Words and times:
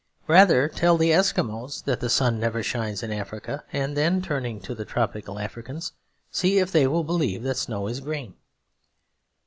Rather 0.25 0.67
tell 0.67 0.97
the 0.97 1.11
Eskimos 1.11 1.83
that 1.83 1.99
the 1.99 2.09
sun 2.09 2.39
never 2.39 2.63
shines 2.63 3.03
in 3.03 3.11
Africa; 3.11 3.63
and 3.71 3.95
then, 3.95 4.19
turning 4.19 4.59
to 4.59 4.73
the 4.73 4.83
tropical 4.83 5.37
Africans, 5.37 5.91
see 6.31 6.57
if 6.57 6.71
they 6.71 6.87
will 6.87 7.03
believe 7.03 7.43
that 7.43 7.53
snow 7.55 7.85
is 7.85 7.99
green. 7.99 8.33